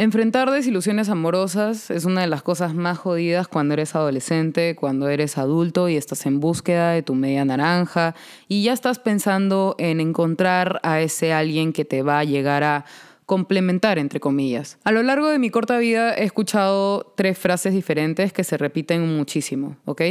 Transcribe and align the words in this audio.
Enfrentar 0.00 0.48
desilusiones 0.52 1.08
amorosas 1.08 1.90
es 1.90 2.04
una 2.04 2.20
de 2.20 2.28
las 2.28 2.44
cosas 2.44 2.72
más 2.72 2.98
jodidas 2.98 3.48
cuando 3.48 3.74
eres 3.74 3.96
adolescente, 3.96 4.76
cuando 4.76 5.08
eres 5.08 5.38
adulto 5.38 5.88
y 5.88 5.96
estás 5.96 6.24
en 6.26 6.38
búsqueda 6.38 6.92
de 6.92 7.02
tu 7.02 7.16
media 7.16 7.44
naranja 7.44 8.14
y 8.46 8.62
ya 8.62 8.72
estás 8.72 9.00
pensando 9.00 9.74
en 9.76 9.98
encontrar 9.98 10.78
a 10.84 11.00
ese 11.00 11.32
alguien 11.32 11.72
que 11.72 11.84
te 11.84 12.02
va 12.02 12.20
a 12.20 12.24
llegar 12.24 12.62
a 12.62 12.84
complementar, 13.26 13.98
entre 13.98 14.20
comillas. 14.20 14.78
A 14.84 14.92
lo 14.92 15.02
largo 15.02 15.26
de 15.30 15.40
mi 15.40 15.50
corta 15.50 15.78
vida 15.78 16.14
he 16.14 16.22
escuchado 16.22 17.12
tres 17.16 17.36
frases 17.36 17.74
diferentes 17.74 18.32
que 18.32 18.44
se 18.44 18.56
repiten 18.56 19.16
muchísimo, 19.16 19.78
¿ok? 19.84 20.02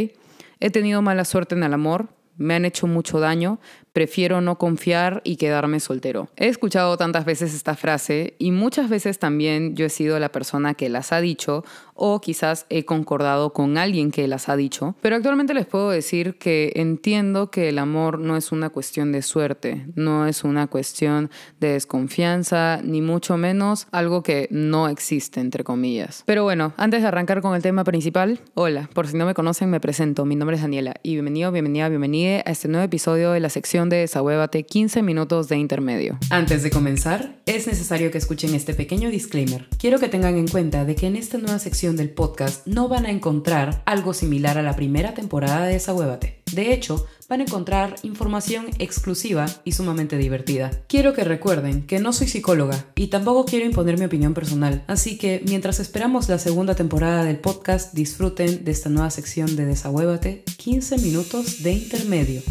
He 0.59 0.69
tenido 0.69 1.01
mala 1.01 1.23
suerte 1.23 1.55
en 1.55 1.63
el 1.63 1.73
amor, 1.73 2.09
me 2.35 2.55
han 2.55 2.65
hecho 2.65 2.87
mucho 2.87 3.21
daño, 3.21 3.59
prefiero 3.97 4.41
no 4.41 4.59
confiar 4.59 5.21
y 5.23 5.37
quedarme 5.37 5.79
soltero. 5.79 6.29
He 6.35 6.49
escuchado 6.49 6.97
tantas 6.97 7.25
veces 7.25 7.55
esta 7.55 7.75
frase 7.75 8.35
y 8.37 8.51
muchas 8.51 8.91
veces 8.91 9.17
también 9.17 9.75
yo 9.75 9.87
he 9.87 9.89
sido 9.89 10.19
la 10.19 10.31
persona 10.31 10.75
que 10.75 10.87
las 10.87 11.11
ha 11.11 11.19
dicho 11.19 11.63
o 11.95 12.21
quizás 12.21 12.67
he 12.69 12.85
concordado 12.85 13.53
con 13.53 13.75
alguien 13.79 14.11
que 14.11 14.27
las 14.27 14.49
ha 14.49 14.55
dicho, 14.55 14.95
pero 15.01 15.15
actualmente 15.15 15.55
les 15.55 15.65
puedo 15.65 15.89
decir 15.89 16.37
que 16.37 16.73
entiendo 16.75 17.49
que 17.49 17.69
el 17.69 17.79
amor 17.79 18.19
no 18.19 18.37
es 18.37 18.51
una 18.51 18.69
cuestión 18.69 19.11
de 19.11 19.23
suerte, 19.23 19.87
no 19.95 20.27
es 20.27 20.43
una 20.43 20.67
cuestión 20.67 21.31
de 21.59 21.69
desconfianza, 21.69 22.81
ni 22.83 23.01
mucho 23.01 23.35
menos 23.35 23.87
algo 23.91 24.21
que 24.21 24.47
no 24.51 24.89
existe, 24.89 25.39
entre 25.39 25.63
comillas. 25.63 26.21
Pero 26.27 26.43
bueno, 26.43 26.71
antes 26.77 27.01
de 27.01 27.07
arrancar 27.07 27.41
con 27.41 27.55
el 27.55 27.63
tema 27.63 27.83
principal, 27.83 28.41
hola, 28.53 28.91
por 28.93 29.07
si 29.07 29.17
no 29.17 29.25
me 29.25 29.33
conocen 29.33 29.71
me 29.71 29.79
presento, 29.79 30.23
mi 30.23 30.35
nombre 30.35 30.57
es 30.57 30.61
Daniela 30.61 30.93
y 31.01 31.13
bienvenido, 31.13 31.51
bienvenida, 31.51 31.89
bienvenida 31.89 32.43
a 32.45 32.51
este 32.51 32.67
nuevo 32.67 32.85
episodio 32.85 33.31
de 33.31 33.39
la 33.39 33.49
sección 33.49 33.86
de 33.89 33.97
Desahuévate 33.97 34.65
15 34.65 35.01
minutos 35.01 35.47
de 35.47 35.57
intermedio. 35.57 36.17
Antes 36.29 36.63
de 36.63 36.69
comenzar, 36.69 37.41
es 37.45 37.67
necesario 37.67 38.11
que 38.11 38.17
escuchen 38.17 38.53
este 38.55 38.73
pequeño 38.73 39.09
disclaimer. 39.09 39.67
Quiero 39.77 39.99
que 39.99 40.09
tengan 40.09 40.37
en 40.37 40.47
cuenta 40.47 40.85
de 40.85 40.95
que 40.95 41.07
en 41.07 41.15
esta 41.15 41.37
nueva 41.37 41.59
sección 41.59 41.95
del 41.95 42.09
podcast 42.09 42.65
no 42.67 42.87
van 42.87 43.05
a 43.05 43.11
encontrar 43.11 43.83
algo 43.85 44.13
similar 44.13 44.57
a 44.57 44.63
la 44.63 44.75
primera 44.75 45.13
temporada 45.13 45.65
de 45.65 45.73
Desahuévate. 45.73 46.41
De 46.53 46.73
hecho, 46.73 47.05
van 47.29 47.41
a 47.41 47.43
encontrar 47.43 47.95
información 48.03 48.67
exclusiva 48.79 49.45
y 49.65 49.73
sumamente 49.73 50.17
divertida. 50.17 50.71
Quiero 50.87 51.13
que 51.13 51.23
recuerden 51.23 51.85
que 51.85 51.99
no 51.99 52.13
soy 52.13 52.27
psicóloga 52.27 52.85
y 52.95 53.07
tampoco 53.07 53.45
quiero 53.45 53.65
imponer 53.65 53.97
mi 53.97 54.05
opinión 54.05 54.33
personal, 54.33 54.83
así 54.87 55.17
que 55.17 55.41
mientras 55.45 55.79
esperamos 55.79 56.29
la 56.29 56.39
segunda 56.39 56.75
temporada 56.75 57.23
del 57.23 57.39
podcast, 57.39 57.93
disfruten 57.93 58.63
de 58.63 58.71
esta 58.71 58.89
nueva 58.89 59.09
sección 59.09 59.55
de 59.55 59.65
Desahuévate 59.65 60.43
15 60.57 60.97
minutos 60.99 61.63
de 61.63 61.73
intermedio. 61.73 62.41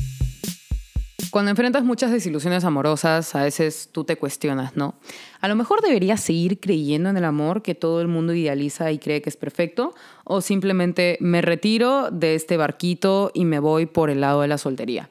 Cuando 1.36 1.50
enfrentas 1.50 1.84
muchas 1.84 2.12
desilusiones 2.12 2.64
amorosas, 2.64 3.34
a 3.34 3.42
veces 3.42 3.90
tú 3.92 4.04
te 4.04 4.16
cuestionas, 4.16 4.74
¿no? 4.74 4.94
A 5.42 5.48
lo 5.48 5.54
mejor 5.54 5.82
deberías 5.82 6.22
seguir 6.22 6.60
creyendo 6.60 7.10
en 7.10 7.18
el 7.18 7.26
amor 7.26 7.60
que 7.60 7.74
todo 7.74 8.00
el 8.00 8.08
mundo 8.08 8.32
idealiza 8.32 8.90
y 8.90 8.98
cree 8.98 9.20
que 9.20 9.28
es 9.28 9.36
perfecto, 9.36 9.94
o 10.24 10.40
simplemente 10.40 11.18
me 11.20 11.42
retiro 11.42 12.10
de 12.10 12.36
este 12.36 12.56
barquito 12.56 13.32
y 13.34 13.44
me 13.44 13.58
voy 13.58 13.84
por 13.84 14.08
el 14.08 14.22
lado 14.22 14.40
de 14.40 14.48
la 14.48 14.56
soltería. 14.56 15.10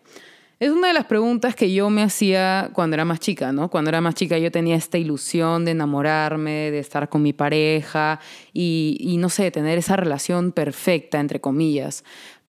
Es 0.58 0.72
una 0.72 0.88
de 0.88 0.94
las 0.94 1.06
preguntas 1.06 1.54
que 1.54 1.72
yo 1.74 1.90
me 1.90 2.02
hacía 2.02 2.72
cuando 2.74 2.96
era 2.96 3.04
más 3.06 3.20
chica, 3.20 3.52
¿no? 3.52 3.70
Cuando 3.70 3.90
era 3.90 4.02
más 4.02 4.16
chica 4.16 4.38
yo 4.40 4.52
tenía 4.52 4.78
esta 4.78 4.98
ilusión 4.98 5.64
de 5.66 5.72
enamorarme, 5.72 6.72
de 6.72 6.80
estar 6.80 7.08
con 7.08 7.22
mi 7.22 7.34
pareja 7.34 8.20
y, 8.52 8.98
y 9.00 9.18
no 9.18 9.30
sé, 9.30 9.52
tener 9.52 9.78
esa 9.78 9.96
relación 9.98 10.54
perfecta, 10.54 11.20
entre 11.20 11.40
comillas. 11.40 12.04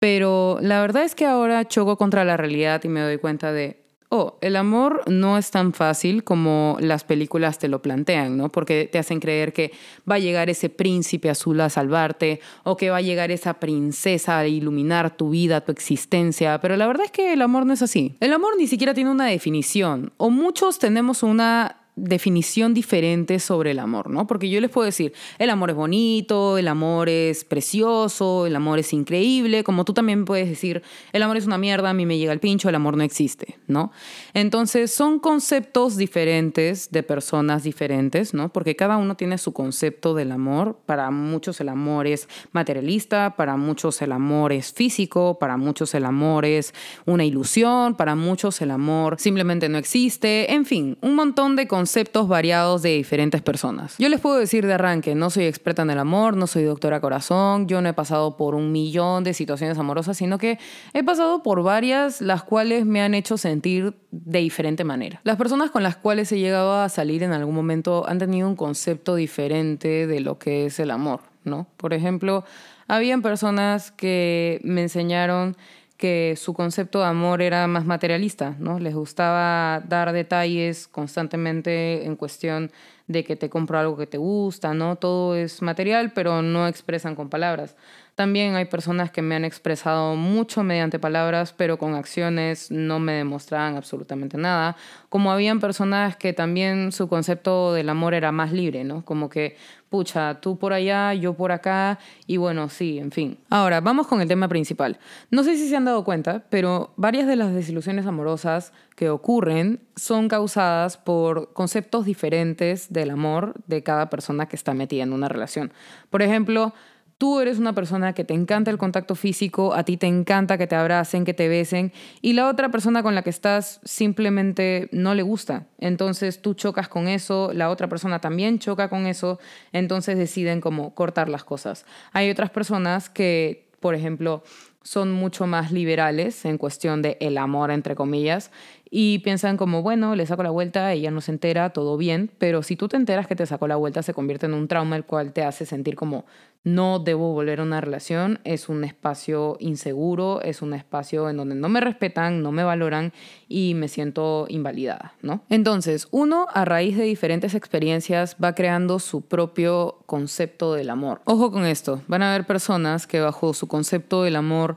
Pero 0.01 0.59
la 0.63 0.81
verdad 0.81 1.05
es 1.05 1.15
que 1.15 1.27
ahora 1.27 1.69
choco 1.69 1.97
contra 1.97 2.25
la 2.25 2.39
realidad 2.39 2.83
y 2.83 2.89
me 2.89 3.03
doy 3.03 3.19
cuenta 3.19 3.53
de, 3.53 3.81
oh, 4.09 4.39
el 4.41 4.57
amor 4.57 5.03
no 5.07 5.37
es 5.37 5.51
tan 5.51 5.75
fácil 5.75 6.25
como 6.25 6.79
las 6.81 7.05
películas 7.05 7.59
te 7.59 7.69
lo 7.69 7.83
plantean, 7.83 8.37
¿no? 8.39 8.49
Porque 8.49 8.89
te 8.91 8.99
hacen 8.99 9.21
creer 9.21 9.53
que 9.53 9.73
va 10.11 10.17
a 10.17 10.19
llegar 10.19 10.49
ese 10.49 10.71
príncipe 10.71 11.29
azul 11.29 11.61
a 11.61 11.69
salvarte 11.69 12.41
o 12.65 12.79
que 12.79 12.89
va 12.89 12.97
a 12.97 13.03
llegar 13.03 13.31
esa 13.31 13.55
princesa 13.61 14.39
a 14.39 14.47
iluminar 14.47 15.17
tu 15.17 15.31
vida, 15.31 15.61
tu 15.61 15.71
existencia, 15.71 16.59
pero 16.61 16.77
la 16.77 16.87
verdad 16.87 17.05
es 17.05 17.13
que 17.13 17.35
el 17.35 17.43
amor 17.43 17.67
no 17.67 17.75
es 17.75 17.83
así. 17.83 18.17
El 18.21 18.33
amor 18.33 18.55
ni 18.57 18.67
siquiera 18.67 18.95
tiene 18.95 19.11
una 19.11 19.27
definición, 19.27 20.13
o 20.17 20.31
muchos 20.31 20.79
tenemos 20.79 21.23
una 21.23 21.80
definición 22.03 22.75
diferente 22.75 23.39
sobre 23.39 23.73
el 23.73 23.79
amor, 23.79 24.09
¿no? 24.09 24.27
Porque 24.27 24.49
yo 24.49 24.61
les 24.61 24.71
puedo 24.71 24.87
decir, 24.87 25.13
el 25.39 25.51
amor 25.51 25.71
es 25.71 25.77
bonito, 25.77 26.57
el 26.57 26.69
amor 26.69 27.09
es 27.09 27.45
precioso, 27.45 28.47
el 28.47 28.57
amor 28.57 28.79
es 28.79 28.93
increíble, 28.93 29.65
como 29.65 29.85
tú 29.85 29.93
también 29.93 30.25
puedes 30.25 30.49
decir, 30.49 30.83
el 31.13 31.23
amor 31.23 31.37
es 31.37 31.47
una 31.47 31.59
mierda, 31.59 31.91
a 31.91 31.95
mí 31.95 32.07
me 32.07 32.19
llega 32.19 32.33
el 32.33 32.41
pincho, 32.41 32.69
el 32.69 32.75
amor 32.75 32.97
no 32.97 33.03
existe, 33.03 33.59
¿no? 33.67 33.93
Entonces 34.33 34.93
son 34.93 35.19
conceptos 35.19 35.97
diferentes 35.97 36.91
de 36.91 37.03
personas 37.03 37.63
diferentes, 37.63 38.33
¿no? 38.33 38.51
Porque 38.51 38.77
cada 38.77 38.97
uno 38.97 39.17
tiene 39.17 39.37
su 39.37 39.53
concepto 39.53 40.15
del 40.15 40.33
amor, 40.33 40.79
para 40.87 41.11
muchos 41.11 41.61
el 41.61 41.69
amor 41.69 42.07
es 42.07 42.29
materialista, 42.53 43.37
para 43.37 43.57
muchos 43.57 44.01
el 44.01 44.13
amor 44.13 44.53
es 44.53 44.73
físico, 44.73 45.39
para 45.39 45.57
muchos 45.57 45.95
el 45.95 46.07
amor 46.07 46.47
es 46.47 46.73
una 47.05 47.25
ilusión, 47.25 47.95
para 47.95 48.15
muchos 48.15 48.61
el 48.63 48.71
amor 48.71 49.17
simplemente 49.19 49.69
no 49.69 49.77
existe, 49.77 50.53
en 50.53 50.65
fin, 50.65 50.97
un 51.03 51.15
montón 51.15 51.57
de 51.57 51.69
conceptos 51.69 51.90
conceptos 51.91 52.29
variados 52.29 52.83
de 52.83 52.91
diferentes 52.91 53.43
personas. 53.43 53.97
Yo 53.99 54.09
les 54.09 54.21
puedo 54.21 54.39
decir 54.39 54.65
de 54.65 54.75
arranque, 54.75 55.17
no 55.17 55.29
soy 55.29 55.47
experta 55.47 55.83
en 55.83 55.91
el 55.91 55.99
amor, 55.99 56.37
no 56.37 56.47
soy 56.47 56.63
doctora 56.63 57.01
corazón, 57.01 57.67
yo 57.67 57.83
no 57.83 57.89
he 57.89 57.93
pasado 57.93 58.37
por 58.37 58.55
un 58.55 58.71
millón 58.71 59.25
de 59.25 59.35
situaciones 59.35 59.77
amorosas, 59.77 60.17
sino 60.17 60.39
que 60.39 60.61
he 60.95 61.03
pasado 61.03 61.43
por 61.43 61.65
varias 61.65 62.21
las 62.21 62.45
cuales 62.45 62.87
me 62.87 63.03
han 63.03 63.13
hecho 63.15 63.37
sentir 63.37 63.95
de 64.13 64.39
diferente 64.39 64.85
manera. 64.85 65.21
Las 65.25 65.37
personas 65.37 65.73
con 65.73 65.83
las 65.83 65.97
cuales 65.97 66.31
he 66.31 66.39
llegado 66.39 66.81
a 66.81 66.89
salir 66.89 67.25
en 67.25 67.33
algún 67.33 67.57
momento 67.57 68.09
han 68.09 68.19
tenido 68.19 68.47
un 68.47 68.55
concepto 68.55 69.17
diferente 69.17 70.07
de 70.07 70.21
lo 70.21 70.39
que 70.39 70.67
es 70.67 70.79
el 70.79 70.93
amor, 70.93 71.23
¿no? 71.43 71.67
Por 71.77 71.93
ejemplo, 71.93 72.45
habían 72.87 73.21
personas 73.21 73.91
que 73.91 74.61
me 74.63 74.83
enseñaron 74.83 75.57
que 76.01 76.35
su 76.39 76.55
concepto 76.55 77.01
de 77.01 77.05
amor 77.05 77.43
era 77.43 77.67
más 77.67 77.85
materialista, 77.85 78.57
¿no? 78.59 78.81
Les 78.81 78.95
gustaba 78.95 79.81
dar 79.87 80.13
detalles 80.13 80.89
constantemente 80.89 82.07
en 82.07 82.17
cuestión 82.17 82.73
de 83.07 83.23
que 83.23 83.37
te 83.37 83.51
compro 83.51 83.79
algo 83.79 83.99
que 83.99 84.07
te 84.07 84.17
gusta, 84.17 84.73
¿no? 84.73 84.97
Todo 84.97 85.37
es 85.37 85.61
material, 85.61 86.13
pero 86.15 86.41
no 86.41 86.67
expresan 86.67 87.15
con 87.15 87.29
palabras. 87.29 87.77
También 88.15 88.55
hay 88.55 88.65
personas 88.65 89.11
que 89.11 89.21
me 89.21 89.35
han 89.35 89.45
expresado 89.45 90.15
mucho 90.17 90.63
mediante 90.63 90.99
palabras, 90.99 91.53
pero 91.53 91.77
con 91.77 91.95
acciones 91.95 92.71
no 92.71 92.99
me 92.99 93.13
demostraban 93.13 93.77
absolutamente 93.77 94.39
nada. 94.39 94.77
Como 95.11 95.33
habían 95.33 95.61
personas 95.61 96.17
que 96.17 96.33
también 96.33 96.93
su 96.93 97.09
concepto 97.09 97.75
del 97.75 97.89
amor 97.91 98.15
era 98.15 98.33
más 98.33 98.53
libre, 98.53 98.85
¿no? 98.85 99.05
Como 99.05 99.29
que, 99.29 99.57
pucha, 99.91 100.41
tú 100.41 100.57
por 100.57 100.73
allá, 100.73 101.13
yo 101.15 101.35
por 101.35 101.53
acá, 101.53 101.99
y 102.27 102.37
bueno, 102.37 102.69
sí, 102.69 102.99
en 102.99 103.11
fin. 103.11 103.39
Ahora, 103.51 103.81
vamos 103.81 104.07
con 104.07 104.21
el 104.21 104.29
tema 104.29 104.49
principal. 104.49 104.99
No 105.31 105.43
sé 105.43 105.57
si 105.57 105.69
se 105.69 105.77
han 105.77 105.85
dado 105.85 106.05
cuenta, 106.05 106.45
pero 106.49 106.93
varias 106.97 107.27
de 107.27 107.37
las 107.37 107.53
desilusiones 107.53 108.07
amorosas 108.07 108.73
que 108.95 109.11
ocurren 109.11 109.81
son 109.97 110.29
causadas 110.29 110.97
por 110.97 111.53
conceptos 111.53 112.05
diferentes 112.05 112.93
del 112.93 113.11
amor 113.11 113.55
de 113.67 113.83
cada 113.83 114.09
persona 114.09 114.47
que 114.47 114.57
está 114.57 114.75
metida 114.75 115.03
en 115.03 115.13
una 115.13 115.29
relación. 115.29 115.73
Por 116.09 116.23
ejemplo, 116.23 116.73
tú 117.21 117.39
eres 117.39 117.59
una 117.59 117.75
persona 117.75 118.15
que 118.15 118.25
te 118.25 118.33
encanta 118.33 118.71
el 118.71 118.79
contacto 118.79 119.15
físico, 119.15 119.75
a 119.75 119.85
ti 119.85 119.99
te 119.99 120.07
encanta 120.07 120.57
que 120.57 120.67
te 120.67 120.75
abracen, 120.75 121.27
que 121.27 121.35
te 121.35 121.49
besen, 121.49 121.93
y 122.23 122.33
la 122.33 122.49
otra 122.49 122.71
persona 122.71 123.03
con 123.03 123.15
la 123.15 123.21
que 123.21 123.29
estás 123.29 123.79
simplemente 123.85 124.89
no 124.91 125.15
le 125.15 125.21
gusta. 125.21 125.67
Entonces 125.79 126.41
tú 126.41 126.55
chocas 126.55 126.89
con 126.89 127.09
eso, 127.09 127.51
la 127.53 127.69
otra 127.69 127.89
persona 127.91 128.21
también 128.21 128.59
choca 128.59 128.89
con 128.89 129.07
eso, 129.07 129.39
entonces 129.71 130.17
deciden 130.17 130.63
como 130.63 130.95
cortar 130.95 131.29
las 131.29 131.45
cosas. 131.45 131.85
Hay 132.13 132.31
otras 132.31 132.49
personas 132.49 133.11
que, 133.11 133.69
por 133.81 133.95
ejemplo, 133.95 134.43
son 134.83 135.13
mucho 135.13 135.47
más 135.47 135.73
liberales 135.73 136.47
en 136.47 136.57
cuestión 136.57 137.03
de 137.03 137.19
el 137.21 137.37
amor, 137.37 137.71
entre 137.71 137.95
comillas, 137.95 138.51
y 138.91 139.21
piensan 139.21 139.57
como, 139.57 139.83
bueno, 139.83 140.17
le 140.17 140.27
saco 140.27 140.43
la 140.43 140.51
vuelta, 140.51 140.93
ella 140.93 141.13
no 141.13 141.21
se 141.21 141.31
entera, 141.31 141.71
todo 141.71 141.97
bien, 141.97 142.31
pero 142.39 142.65
si 142.65 142.75
tú 142.75 142.89
te 142.89 142.97
enteras 142.97 143.29
que 143.29 143.37
te 143.37 143.47
sacó 143.47 143.69
la 143.69 143.77
vuelta, 143.77 144.03
se 144.03 144.13
convierte 144.13 144.47
en 144.47 144.55
un 144.55 144.67
trauma 144.67 144.97
el 144.97 145.05
cual 145.05 145.33
te 145.33 145.45
hace 145.45 145.65
sentir 145.65 145.95
como, 145.95 146.25
no 146.65 146.99
debo 146.99 147.33
volver 147.33 147.61
a 147.61 147.63
una 147.63 147.81
relación, 147.81 148.41
es 148.45 148.69
un 148.69 148.85
espacio 148.85 149.57
inseguro, 149.61 150.43
es 150.43 150.61
un 150.61 150.75
espacio 150.75 151.31
en 151.31 151.37
donde 151.37 151.55
no 151.55 151.69
me 151.69 151.81
respetan, 151.81 152.43
no 152.43 152.53
me 152.53 152.65
valoran 152.65 153.13
y 153.49 153.75
me 153.75 153.89
siento 153.89 154.47
invalidada, 154.49 155.15
¿no? 155.23 155.45
Entonces, 155.49 156.09
uno 156.11 156.49
a 156.53 156.65
raíz 156.65 156.99
de 156.99 157.05
diferentes 157.05 157.55
experiencias 157.55 158.37
va 158.43 158.55
creando 158.55 158.99
su 158.99 159.23
propio 159.23 160.01
concepto 160.07 160.75
del 160.75 160.91
amor. 160.91 161.23
Ojo 161.25 161.51
con 161.53 161.65
esto, 161.65 162.03
van 162.09 162.23
a 162.23 162.35
haber 162.35 162.47
personas 162.47 163.07
que 163.07 163.21
bajo 163.21 163.55
su 163.55 163.69
concepto 163.69 164.25
del 164.25 164.37
amor 164.37 164.77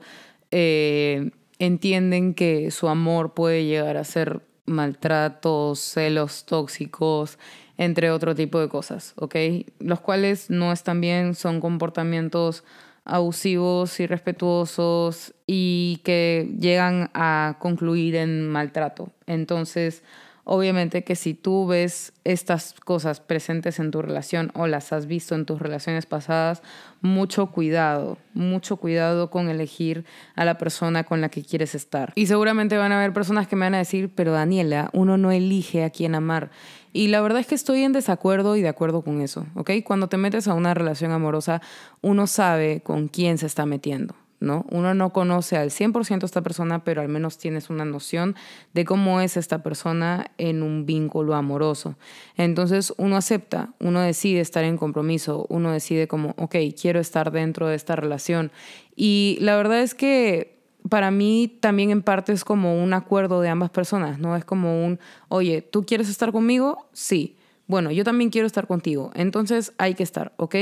eh, 0.51 1.31
entienden 1.65 2.33
que 2.33 2.71
su 2.71 2.87
amor 2.87 3.33
puede 3.33 3.65
llegar 3.65 3.97
a 3.97 4.03
ser 4.03 4.41
maltratos, 4.65 5.79
celos 5.79 6.45
tóxicos, 6.45 7.37
entre 7.77 8.11
otro 8.11 8.35
tipo 8.35 8.59
de 8.59 8.69
cosas, 8.69 9.13
¿ok? 9.17 9.35
Los 9.79 9.99
cuales 9.99 10.49
no 10.49 10.71
están 10.71 11.01
bien, 11.01 11.35
son 11.35 11.59
comportamientos 11.59 12.63
abusivos, 13.05 13.99
irrespetuosos 13.99 15.33
y 15.45 16.01
que 16.03 16.55
llegan 16.59 17.09
a 17.13 17.57
concluir 17.59 18.15
en 18.15 18.47
maltrato. 18.47 19.09
Entonces, 19.27 20.03
Obviamente 20.45 21.05
que 21.05 21.15
si 21.15 21.33
tú 21.33 21.67
ves 21.67 22.11
estas 22.25 22.73
cosas 22.73 23.21
presentes 23.21 23.79
en 23.79 23.91
tu 23.91 24.01
relación 24.01 24.51
o 24.55 24.67
las 24.67 24.91
has 24.91 25.05
visto 25.05 25.35
en 25.35 25.45
tus 25.45 25.61
relaciones 25.61 26.05
pasadas, 26.05 26.61
mucho 27.01 27.47
cuidado, 27.47 28.17
mucho 28.33 28.75
cuidado 28.75 29.29
con 29.29 29.47
elegir 29.47 30.03
a 30.35 30.43
la 30.43 30.57
persona 30.57 31.05
con 31.05 31.21
la 31.21 31.29
que 31.29 31.43
quieres 31.43 31.75
estar. 31.75 32.11
Y 32.15 32.25
seguramente 32.25 32.77
van 32.77 32.91
a 32.91 32.97
haber 32.99 33.13
personas 33.13 33.47
que 33.47 33.55
me 33.55 33.65
van 33.65 33.75
a 33.75 33.79
decir, 33.79 34.11
pero 34.13 34.33
Daniela, 34.33 34.89
uno 34.91 35.17
no 35.17 35.31
elige 35.31 35.85
a 35.85 35.89
quién 35.89 36.13
amar. 36.13 36.51
Y 36.91 37.07
la 37.07 37.21
verdad 37.21 37.39
es 37.39 37.47
que 37.47 37.55
estoy 37.55 37.83
en 37.83 37.93
desacuerdo 37.93 38.57
y 38.57 38.61
de 38.61 38.69
acuerdo 38.69 39.01
con 39.01 39.21
eso, 39.21 39.45
¿ok? 39.55 39.71
Cuando 39.85 40.07
te 40.09 40.17
metes 40.17 40.49
a 40.49 40.53
una 40.55 40.73
relación 40.73 41.11
amorosa, 41.11 41.61
uno 42.01 42.27
sabe 42.27 42.81
con 42.81 43.07
quién 43.07 43.37
se 43.37 43.45
está 43.45 43.65
metiendo. 43.65 44.13
¿No? 44.43 44.65
Uno 44.69 44.93
no 44.93 45.11
conoce 45.11 45.57
al 45.57 45.71
100% 45.71 46.23
a 46.23 46.25
esta 46.25 46.41
persona, 46.41 46.83
pero 46.83 47.01
al 47.01 47.07
menos 47.07 47.37
tienes 47.37 47.69
una 47.69 47.85
noción 47.85 48.35
de 48.73 48.85
cómo 48.85 49.21
es 49.21 49.37
esta 49.37 49.63
persona 49.63 50.27
en 50.37 50.61
un 50.61 50.85
vínculo 50.85 51.33
amoroso. 51.33 51.95
Entonces 52.35 52.93
uno 52.97 53.15
acepta, 53.15 53.73
uno 53.79 54.01
decide 54.01 54.41
estar 54.41 54.63
en 54.63 54.77
compromiso, 54.77 55.45
uno 55.49 55.71
decide 55.71 56.07
como, 56.07 56.35
ok, 56.37 56.55
quiero 56.79 56.99
estar 56.99 57.31
dentro 57.31 57.67
de 57.67 57.75
esta 57.75 57.95
relación. 57.95 58.51
Y 58.95 59.37
la 59.41 59.55
verdad 59.55 59.81
es 59.81 59.95
que 59.95 60.53
para 60.89 61.11
mí 61.11 61.57
también 61.61 61.89
en 61.89 62.01
parte 62.01 62.33
es 62.33 62.43
como 62.43 62.83
un 62.83 62.93
acuerdo 62.93 63.41
de 63.41 63.49
ambas 63.49 63.69
personas, 63.69 64.19
¿no? 64.19 64.35
Es 64.35 64.45
como 64.45 64.85
un, 64.85 64.99
oye, 65.29 65.61
¿tú 65.61 65.85
quieres 65.85 66.09
estar 66.09 66.31
conmigo? 66.31 66.89
Sí. 66.91 67.37
Bueno, 67.65 67.91
yo 67.91 68.03
también 68.03 68.29
quiero 68.29 68.45
estar 68.45 68.67
contigo. 68.67 69.11
Entonces 69.15 69.71
hay 69.77 69.93
que 69.95 70.03
estar, 70.03 70.33
¿ok? 70.35 70.55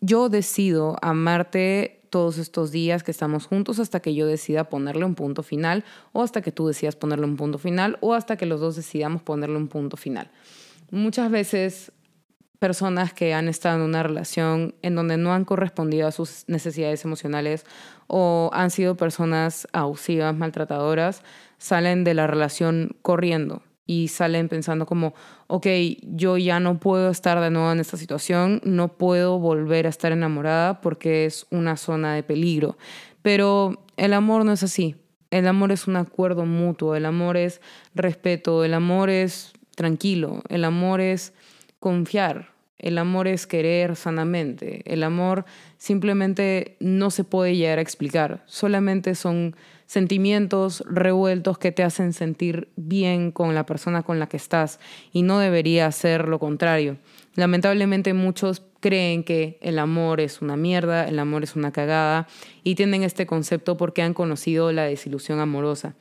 Yo 0.00 0.30
decido 0.30 0.96
amarte 1.02 1.99
todos 2.10 2.38
estos 2.38 2.70
días 2.72 3.02
que 3.02 3.10
estamos 3.10 3.46
juntos 3.46 3.78
hasta 3.78 4.00
que 4.00 4.14
yo 4.14 4.26
decida 4.26 4.64
ponerle 4.64 5.04
un 5.04 5.14
punto 5.14 5.42
final 5.42 5.84
o 6.12 6.22
hasta 6.22 6.42
que 6.42 6.52
tú 6.52 6.66
decidas 6.66 6.96
ponerle 6.96 7.24
un 7.24 7.36
punto 7.36 7.58
final 7.58 7.96
o 8.00 8.14
hasta 8.14 8.36
que 8.36 8.46
los 8.46 8.60
dos 8.60 8.76
decidamos 8.76 9.22
ponerle 9.22 9.56
un 9.56 9.68
punto 9.68 9.96
final. 9.96 10.30
Muchas 10.90 11.30
veces 11.30 11.92
personas 12.58 13.14
que 13.14 13.32
han 13.32 13.48
estado 13.48 13.76
en 13.76 13.82
una 13.82 14.02
relación 14.02 14.74
en 14.82 14.94
donde 14.94 15.16
no 15.16 15.32
han 15.32 15.46
correspondido 15.46 16.06
a 16.06 16.12
sus 16.12 16.44
necesidades 16.46 17.04
emocionales 17.04 17.64
o 18.06 18.50
han 18.52 18.70
sido 18.70 18.96
personas 18.96 19.66
abusivas, 19.72 20.36
maltratadoras, 20.36 21.22
salen 21.58 22.04
de 22.04 22.14
la 22.14 22.26
relación 22.26 22.96
corriendo 23.00 23.62
y 23.90 24.06
salen 24.06 24.48
pensando 24.48 24.86
como, 24.86 25.14
ok, 25.48 25.66
yo 26.02 26.36
ya 26.36 26.60
no 26.60 26.78
puedo 26.78 27.10
estar 27.10 27.40
de 27.40 27.50
nuevo 27.50 27.72
en 27.72 27.80
esta 27.80 27.96
situación, 27.96 28.60
no 28.62 28.86
puedo 28.86 29.40
volver 29.40 29.86
a 29.86 29.88
estar 29.88 30.12
enamorada 30.12 30.80
porque 30.80 31.24
es 31.24 31.48
una 31.50 31.76
zona 31.76 32.14
de 32.14 32.22
peligro. 32.22 32.78
Pero 33.22 33.82
el 33.96 34.12
amor 34.12 34.44
no 34.44 34.52
es 34.52 34.62
así. 34.62 34.94
El 35.32 35.48
amor 35.48 35.72
es 35.72 35.88
un 35.88 35.96
acuerdo 35.96 36.46
mutuo, 36.46 36.94
el 36.94 37.04
amor 37.04 37.36
es 37.36 37.60
respeto, 37.92 38.62
el 38.62 38.74
amor 38.74 39.10
es 39.10 39.54
tranquilo, 39.74 40.44
el 40.48 40.62
amor 40.62 41.00
es 41.00 41.32
confiar, 41.80 42.52
el 42.80 42.98
amor 42.98 43.28
es 43.28 43.46
querer 43.46 43.94
sanamente, 43.94 44.82
el 44.86 45.02
amor 45.02 45.44
simplemente 45.78 46.76
no 46.80 47.10
se 47.10 47.24
puede 47.24 47.56
llegar 47.56 47.78
a 47.78 47.82
explicar, 47.82 48.42
solamente 48.46 49.14
son 49.14 49.54
sentimientos 49.86 50.84
revueltos 50.86 51.58
que 51.58 51.72
te 51.72 51.82
hacen 51.82 52.12
sentir 52.12 52.68
bien 52.76 53.32
con 53.32 53.54
la 53.54 53.66
persona 53.66 54.02
con 54.02 54.20
la 54.20 54.28
que 54.28 54.36
estás 54.36 54.78
y 55.12 55.22
no 55.22 55.40
debería 55.40 55.90
ser 55.90 56.28
lo 56.28 56.38
contrario. 56.38 56.96
Lamentablemente 57.34 58.14
muchos 58.14 58.62
creen 58.78 59.24
que 59.24 59.58
el 59.60 59.78
amor 59.78 60.20
es 60.20 60.42
una 60.42 60.56
mierda, 60.56 61.08
el 61.08 61.18
amor 61.18 61.42
es 61.42 61.56
una 61.56 61.72
cagada 61.72 62.28
y 62.62 62.76
tienen 62.76 63.02
este 63.02 63.26
concepto 63.26 63.76
porque 63.76 64.02
han 64.02 64.14
conocido 64.14 64.72
la 64.72 64.84
desilusión 64.84 65.40
amorosa. 65.40 65.94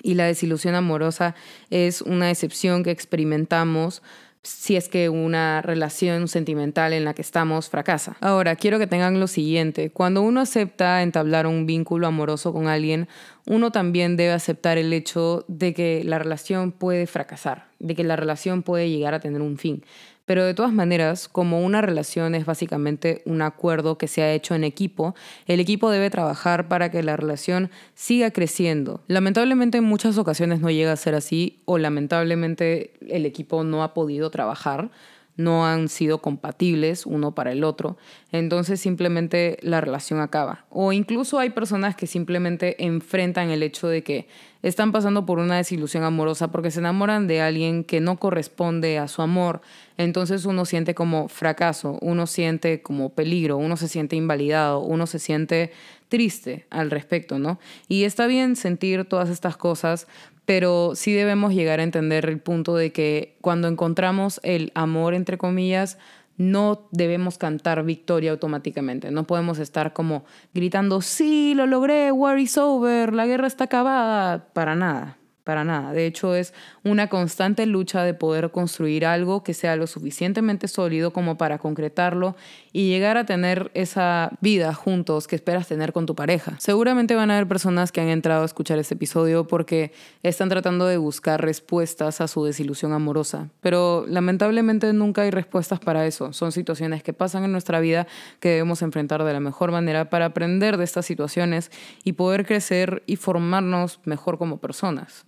Y 0.00 0.14
la 0.14 0.26
desilusión 0.26 0.76
amorosa 0.76 1.34
es 1.70 2.02
una 2.02 2.30
excepción 2.30 2.84
que 2.84 2.92
experimentamos 2.92 4.02
si 4.42 4.76
es 4.76 4.88
que 4.88 5.08
una 5.08 5.62
relación 5.62 6.28
sentimental 6.28 6.92
en 6.92 7.04
la 7.04 7.14
que 7.14 7.22
estamos 7.22 7.68
fracasa. 7.68 8.16
Ahora, 8.20 8.56
quiero 8.56 8.78
que 8.78 8.86
tengan 8.86 9.20
lo 9.20 9.26
siguiente, 9.26 9.90
cuando 9.90 10.22
uno 10.22 10.40
acepta 10.40 11.02
entablar 11.02 11.46
un 11.46 11.66
vínculo 11.66 12.06
amoroso 12.06 12.52
con 12.52 12.66
alguien, 12.66 13.08
uno 13.46 13.72
también 13.72 14.16
debe 14.16 14.32
aceptar 14.32 14.78
el 14.78 14.92
hecho 14.92 15.44
de 15.48 15.74
que 15.74 16.02
la 16.04 16.18
relación 16.18 16.72
puede 16.72 17.06
fracasar, 17.06 17.68
de 17.78 17.94
que 17.94 18.04
la 18.04 18.16
relación 18.16 18.62
puede 18.62 18.90
llegar 18.90 19.14
a 19.14 19.20
tener 19.20 19.42
un 19.42 19.58
fin. 19.58 19.84
Pero 20.28 20.44
de 20.44 20.52
todas 20.52 20.74
maneras, 20.74 21.26
como 21.26 21.62
una 21.64 21.80
relación 21.80 22.34
es 22.34 22.44
básicamente 22.44 23.22
un 23.24 23.40
acuerdo 23.40 23.96
que 23.96 24.08
se 24.08 24.20
ha 24.20 24.34
hecho 24.34 24.54
en 24.54 24.62
equipo, 24.62 25.14
el 25.46 25.58
equipo 25.58 25.90
debe 25.90 26.10
trabajar 26.10 26.68
para 26.68 26.90
que 26.90 27.02
la 27.02 27.16
relación 27.16 27.70
siga 27.94 28.30
creciendo. 28.30 29.00
Lamentablemente 29.06 29.78
en 29.78 29.84
muchas 29.84 30.18
ocasiones 30.18 30.60
no 30.60 30.68
llega 30.68 30.92
a 30.92 30.96
ser 30.96 31.14
así 31.14 31.62
o 31.64 31.78
lamentablemente 31.78 32.92
el 33.08 33.24
equipo 33.24 33.64
no 33.64 33.82
ha 33.82 33.94
podido 33.94 34.28
trabajar 34.30 34.90
no 35.38 35.64
han 35.66 35.88
sido 35.88 36.20
compatibles 36.20 37.06
uno 37.06 37.32
para 37.32 37.52
el 37.52 37.62
otro, 37.64 37.96
entonces 38.32 38.80
simplemente 38.80 39.56
la 39.62 39.80
relación 39.80 40.20
acaba. 40.20 40.66
O 40.68 40.92
incluso 40.92 41.38
hay 41.38 41.50
personas 41.50 41.94
que 41.94 42.08
simplemente 42.08 42.84
enfrentan 42.84 43.50
el 43.50 43.62
hecho 43.62 43.86
de 43.86 44.02
que 44.02 44.28
están 44.62 44.90
pasando 44.90 45.24
por 45.24 45.38
una 45.38 45.56
desilusión 45.56 46.02
amorosa 46.02 46.50
porque 46.50 46.72
se 46.72 46.80
enamoran 46.80 47.28
de 47.28 47.40
alguien 47.40 47.84
que 47.84 48.00
no 48.00 48.18
corresponde 48.18 48.98
a 48.98 49.06
su 49.06 49.22
amor, 49.22 49.60
entonces 49.96 50.44
uno 50.44 50.64
siente 50.64 50.96
como 50.96 51.28
fracaso, 51.28 51.98
uno 52.02 52.26
siente 52.26 52.82
como 52.82 53.10
peligro, 53.10 53.56
uno 53.56 53.76
se 53.76 53.86
siente 53.86 54.16
invalidado, 54.16 54.80
uno 54.80 55.06
se 55.06 55.20
siente 55.20 55.70
triste 56.08 56.66
al 56.70 56.90
respecto, 56.90 57.38
¿no? 57.38 57.60
Y 57.86 58.02
está 58.02 58.26
bien 58.26 58.56
sentir 58.56 59.04
todas 59.04 59.28
estas 59.28 59.56
cosas, 59.56 60.08
pero 60.48 60.92
sí 60.94 61.12
debemos 61.12 61.52
llegar 61.52 61.78
a 61.78 61.82
entender 61.82 62.24
el 62.24 62.40
punto 62.40 62.74
de 62.74 62.90
que 62.90 63.36
cuando 63.42 63.68
encontramos 63.68 64.40
el 64.42 64.72
amor, 64.74 65.12
entre 65.12 65.36
comillas, 65.36 65.98
no 66.38 66.88
debemos 66.90 67.36
cantar 67.36 67.84
victoria 67.84 68.30
automáticamente. 68.30 69.10
No 69.10 69.24
podemos 69.24 69.58
estar 69.58 69.92
como 69.92 70.24
gritando, 70.54 71.02
sí, 71.02 71.52
lo 71.54 71.66
logré, 71.66 72.12
war 72.12 72.38
is 72.38 72.56
over, 72.56 73.12
la 73.12 73.26
guerra 73.26 73.46
está 73.46 73.64
acabada. 73.64 74.48
Para 74.54 74.74
nada 74.74 75.18
para 75.48 75.64
nada. 75.64 75.94
De 75.94 76.04
hecho, 76.04 76.34
es 76.34 76.52
una 76.84 77.06
constante 77.06 77.64
lucha 77.64 78.02
de 78.02 78.12
poder 78.12 78.50
construir 78.50 79.06
algo 79.06 79.42
que 79.42 79.54
sea 79.54 79.76
lo 79.76 79.86
suficientemente 79.86 80.68
sólido 80.68 81.10
como 81.14 81.38
para 81.38 81.56
concretarlo 81.56 82.36
y 82.70 82.90
llegar 82.90 83.16
a 83.16 83.24
tener 83.24 83.70
esa 83.72 84.30
vida 84.42 84.74
juntos 84.74 85.26
que 85.26 85.36
esperas 85.36 85.66
tener 85.66 85.94
con 85.94 86.04
tu 86.04 86.14
pareja. 86.14 86.56
Seguramente 86.58 87.14
van 87.14 87.30
a 87.30 87.36
haber 87.36 87.48
personas 87.48 87.92
que 87.92 88.02
han 88.02 88.08
entrado 88.08 88.42
a 88.42 88.44
escuchar 88.44 88.78
este 88.78 88.92
episodio 88.92 89.46
porque 89.46 89.92
están 90.22 90.50
tratando 90.50 90.84
de 90.84 90.98
buscar 90.98 91.40
respuestas 91.40 92.20
a 92.20 92.28
su 92.28 92.44
desilusión 92.44 92.92
amorosa, 92.92 93.48
pero 93.62 94.04
lamentablemente 94.06 94.92
nunca 94.92 95.22
hay 95.22 95.30
respuestas 95.30 95.80
para 95.80 96.04
eso. 96.04 96.34
Son 96.34 96.52
situaciones 96.52 97.02
que 97.02 97.14
pasan 97.14 97.44
en 97.44 97.52
nuestra 97.52 97.80
vida 97.80 98.06
que 98.38 98.50
debemos 98.50 98.82
enfrentar 98.82 99.24
de 99.24 99.32
la 99.32 99.40
mejor 99.40 99.72
manera 99.72 100.10
para 100.10 100.26
aprender 100.26 100.76
de 100.76 100.84
estas 100.84 101.06
situaciones 101.06 101.70
y 102.04 102.12
poder 102.12 102.44
crecer 102.44 103.02
y 103.06 103.16
formarnos 103.16 104.00
mejor 104.04 104.36
como 104.36 104.58
personas. 104.58 105.24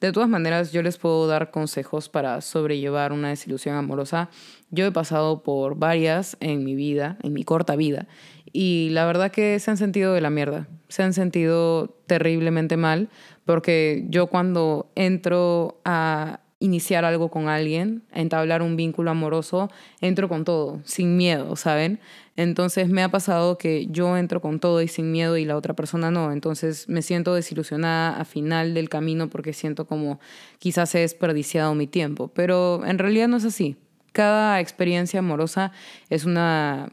De 0.00 0.10
todas 0.10 0.28
maneras, 0.28 0.72
yo 0.72 0.82
les 0.82 0.98
puedo 0.98 1.28
dar 1.28 1.52
consejos 1.52 2.08
para 2.08 2.40
sobrellevar 2.40 3.12
una 3.12 3.28
desilusión 3.28 3.76
amorosa. 3.76 4.30
Yo 4.70 4.84
he 4.84 4.90
pasado 4.90 5.44
por 5.44 5.76
varias 5.76 6.36
en 6.40 6.64
mi 6.64 6.74
vida, 6.74 7.18
en 7.22 7.32
mi 7.32 7.44
corta 7.44 7.76
vida, 7.76 8.08
y 8.52 8.88
la 8.90 9.06
verdad 9.06 9.30
que 9.30 9.58
se 9.60 9.70
han 9.70 9.76
sentido 9.76 10.12
de 10.12 10.20
la 10.20 10.30
mierda, 10.30 10.66
se 10.88 11.02
han 11.02 11.14
sentido 11.14 11.96
terriblemente 12.06 12.76
mal, 12.76 13.08
porque 13.44 14.04
yo 14.08 14.26
cuando 14.26 14.90
entro 14.94 15.80
a 15.84 16.40
iniciar 16.58 17.04
algo 17.04 17.28
con 17.28 17.48
alguien, 17.48 18.02
entablar 18.12 18.62
un 18.62 18.76
vínculo 18.76 19.10
amoroso, 19.10 19.70
entro 20.00 20.28
con 20.28 20.44
todo, 20.44 20.80
sin 20.84 21.16
miedo, 21.16 21.56
¿saben? 21.56 21.98
Entonces 22.36 22.88
me 22.88 23.02
ha 23.02 23.10
pasado 23.10 23.58
que 23.58 23.86
yo 23.90 24.16
entro 24.16 24.40
con 24.40 24.58
todo 24.58 24.80
y 24.80 24.88
sin 24.88 25.12
miedo 25.12 25.36
y 25.36 25.44
la 25.44 25.56
otra 25.56 25.74
persona 25.74 26.10
no. 26.10 26.32
Entonces 26.32 26.88
me 26.88 27.02
siento 27.02 27.34
desilusionada 27.34 28.18
a 28.18 28.24
final 28.24 28.74
del 28.74 28.88
camino 28.88 29.28
porque 29.28 29.52
siento 29.52 29.86
como 29.86 30.18
quizás 30.58 30.94
he 30.94 31.00
desperdiciado 31.00 31.74
mi 31.74 31.86
tiempo. 31.86 32.28
Pero 32.28 32.84
en 32.86 32.98
realidad 32.98 33.28
no 33.28 33.36
es 33.36 33.44
así. 33.44 33.76
Cada 34.12 34.60
experiencia 34.60 35.20
amorosa 35.20 35.72
es 36.10 36.24
una 36.24 36.90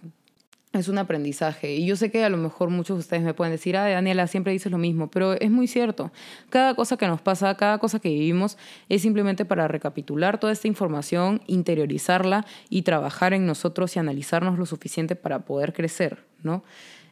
es 0.72 0.88
un 0.88 0.98
aprendizaje. 1.00 1.76
Y 1.76 1.86
yo 1.86 1.96
sé 1.96 2.12
que 2.12 2.24
a 2.24 2.30
lo 2.30 2.38
mejor 2.38 2.70
muchos 2.70 2.98
de 2.98 3.00
ustedes 3.00 3.24
me 3.24 3.34
pueden 3.34 3.52
decir, 3.52 3.76
ah, 3.76 3.90
Daniela, 3.90 4.28
siempre 4.28 4.54
dices 4.54 4.72
lo 4.72 4.78
mismo, 4.78 5.10
pero 5.10 5.34
es 5.34 5.50
muy 5.50 5.68
cierto. 5.68 6.12
Cada 6.50 6.76
cosa 6.76 6.96
que 6.98 7.08
nos 7.08 7.22
pasa, 7.22 7.56
cada 7.56 7.80
cosa 7.80 8.00
que 8.00 8.10
vivimos 8.10 8.58
es 8.88 9.02
simplemente 9.02 9.46
para 9.46 9.68
recapitular 9.68 10.40
toda 10.40 10.54
esta 10.54 10.68
información, 10.68 11.42
interiorizarla 11.48 12.46
y 12.70 12.84
trabajar 12.84 13.34
en 13.34 13.48
nosotros 13.48 13.96
y 13.96 14.00
analizarnos 14.00 14.60
lo 14.60 14.66
suficiente 14.66 15.16
para 15.16 15.40
poder 15.40 15.74
crecer, 15.74 16.24
¿no? 16.44 16.64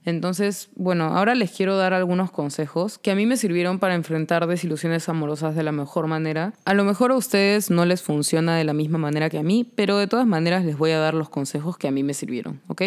Entonces, 0.05 0.69
bueno, 0.75 1.05
ahora 1.17 1.35
les 1.35 1.51
quiero 1.51 1.75
dar 1.75 1.93
algunos 1.93 2.31
consejos 2.31 2.97
que 2.97 3.11
a 3.11 3.15
mí 3.15 3.25
me 3.25 3.35
sirvieron 3.35 3.77
para 3.79 3.93
enfrentar 3.93 4.47
desilusiones 4.47 5.09
amorosas 5.09 5.53
de 5.53 5.63
la 5.63 5.73
mejor 5.73 6.07
manera. 6.07 6.53
A 6.63 6.73
lo 6.73 6.85
mejor 6.85 7.11
a 7.11 7.15
ustedes 7.15 7.69
no 7.69 7.85
les 7.85 8.01
funciona 8.01 8.55
de 8.55 8.63
la 8.63 8.71
misma 8.71 8.99
manera 8.99 9.29
que 9.29 9.37
a 9.37 9.43
mí, 9.43 9.69
pero 9.75 9.97
de 9.97 10.07
todas 10.07 10.25
maneras 10.25 10.63
les 10.63 10.77
voy 10.77 10.91
a 10.91 10.99
dar 10.99 11.13
los 11.13 11.27
consejos 11.27 11.77
que 11.77 11.89
a 11.89 11.91
mí 11.91 12.03
me 12.03 12.13
sirvieron, 12.13 12.61
¿ok? 12.69 12.83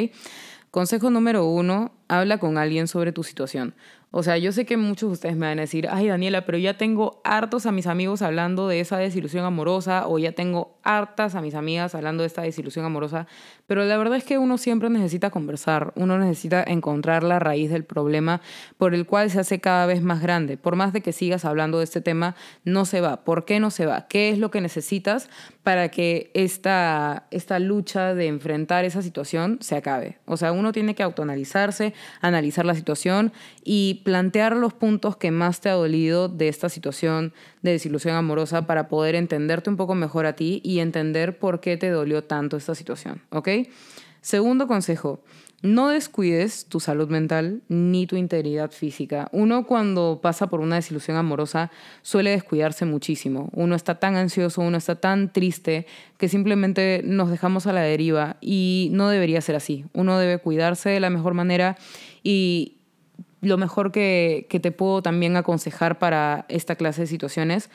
Consejo 0.70 1.10
número 1.10 1.46
uno, 1.46 1.92
habla 2.06 2.38
con 2.38 2.56
alguien 2.56 2.86
sobre 2.86 3.10
tu 3.10 3.24
situación. 3.24 3.74
O 4.12 4.24
sea, 4.24 4.38
yo 4.38 4.50
sé 4.50 4.66
que 4.66 4.76
muchos 4.76 5.08
de 5.08 5.12
ustedes 5.12 5.36
me 5.36 5.46
van 5.46 5.58
a 5.58 5.62
decir, 5.62 5.86
ay 5.88 6.08
Daniela, 6.08 6.44
pero 6.44 6.58
ya 6.58 6.76
tengo 6.76 7.20
hartos 7.22 7.66
a 7.66 7.72
mis 7.72 7.86
amigos 7.86 8.22
hablando 8.22 8.66
de 8.66 8.80
esa 8.80 8.98
desilusión 8.98 9.44
amorosa 9.44 10.08
o 10.08 10.18
ya 10.18 10.32
tengo 10.32 10.80
hartas 10.82 11.36
a 11.36 11.40
mis 11.40 11.54
amigas 11.54 11.94
hablando 11.94 12.24
de 12.24 12.26
esta 12.26 12.42
desilusión 12.42 12.84
amorosa, 12.84 13.28
pero 13.68 13.84
la 13.84 13.96
verdad 13.96 14.16
es 14.16 14.24
que 14.24 14.38
uno 14.38 14.58
siempre 14.58 14.90
necesita 14.90 15.30
conversar, 15.30 15.92
uno 15.94 16.18
necesita 16.18 16.64
encontrar 16.64 17.22
la 17.22 17.38
raíz 17.38 17.70
del 17.70 17.84
problema 17.84 18.40
por 18.78 18.94
el 18.94 19.06
cual 19.06 19.30
se 19.30 19.38
hace 19.38 19.60
cada 19.60 19.86
vez 19.86 20.02
más 20.02 20.20
grande. 20.20 20.56
Por 20.56 20.74
más 20.74 20.92
de 20.92 21.02
que 21.02 21.12
sigas 21.12 21.44
hablando 21.44 21.78
de 21.78 21.84
este 21.84 22.00
tema, 22.00 22.34
no 22.64 22.86
se 22.86 23.00
va. 23.00 23.24
¿Por 23.24 23.44
qué 23.44 23.60
no 23.60 23.70
se 23.70 23.86
va? 23.86 24.08
¿Qué 24.08 24.30
es 24.30 24.38
lo 24.38 24.50
que 24.50 24.60
necesitas 24.60 25.30
para 25.62 25.88
que 25.88 26.32
esta, 26.34 27.28
esta 27.30 27.60
lucha 27.60 28.14
de 28.14 28.26
enfrentar 28.26 28.84
esa 28.84 29.02
situación 29.02 29.58
se 29.60 29.76
acabe? 29.76 30.18
O 30.26 30.36
sea, 30.36 30.50
uno 30.50 30.72
tiene 30.72 30.96
que 30.96 31.04
autoanalizarse, 31.04 31.94
analizar 32.20 32.64
la 32.64 32.74
situación 32.74 33.32
y 33.62 33.99
plantear 34.04 34.56
los 34.56 34.72
puntos 34.72 35.16
que 35.16 35.30
más 35.30 35.60
te 35.60 35.68
ha 35.68 35.74
dolido 35.74 36.28
de 36.28 36.48
esta 36.48 36.68
situación 36.68 37.32
de 37.62 37.72
desilusión 37.72 38.14
amorosa 38.14 38.66
para 38.66 38.88
poder 38.88 39.14
entenderte 39.14 39.70
un 39.70 39.76
poco 39.76 39.94
mejor 39.94 40.26
a 40.26 40.34
ti 40.34 40.60
y 40.64 40.80
entender 40.80 41.38
por 41.38 41.60
qué 41.60 41.76
te 41.76 41.90
dolió 41.90 42.24
tanto 42.24 42.56
esta 42.56 42.74
situación, 42.74 43.22
¿ok? 43.30 43.48
Segundo 44.20 44.66
consejo, 44.66 45.22
no 45.62 45.88
descuides 45.88 46.64
tu 46.66 46.80
salud 46.80 47.10
mental 47.10 47.60
ni 47.68 48.06
tu 48.06 48.16
integridad 48.16 48.70
física. 48.70 49.28
Uno 49.30 49.66
cuando 49.66 50.20
pasa 50.22 50.48
por 50.48 50.60
una 50.60 50.76
desilusión 50.76 51.18
amorosa 51.18 51.70
suele 52.00 52.30
descuidarse 52.30 52.86
muchísimo. 52.86 53.50
Uno 53.52 53.74
está 53.74 53.98
tan 53.98 54.16
ansioso, 54.16 54.62
uno 54.62 54.78
está 54.78 54.96
tan 54.96 55.32
triste 55.32 55.86
que 56.16 56.28
simplemente 56.28 57.02
nos 57.04 57.30
dejamos 57.30 57.66
a 57.66 57.74
la 57.74 57.82
deriva 57.82 58.38
y 58.40 58.88
no 58.92 59.10
debería 59.10 59.42
ser 59.42 59.54
así. 59.54 59.84
Uno 59.92 60.18
debe 60.18 60.38
cuidarse 60.38 60.88
de 60.88 61.00
la 61.00 61.10
mejor 61.10 61.34
manera 61.34 61.76
y 62.22 62.79
lo 63.40 63.56
mejor 63.56 63.92
que, 63.92 64.46
que 64.50 64.60
te 64.60 64.72
puedo 64.72 65.02
también 65.02 65.36
aconsejar 65.36 65.98
para 65.98 66.44
esta 66.48 66.76
clase 66.76 67.02
de 67.02 67.06
situaciones 67.06 67.70